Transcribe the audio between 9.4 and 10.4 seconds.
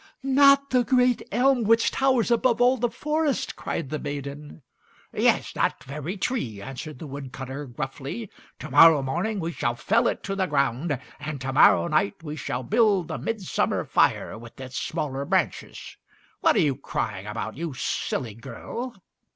shall fell it to